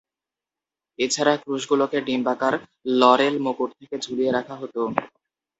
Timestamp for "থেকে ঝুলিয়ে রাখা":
3.79-4.55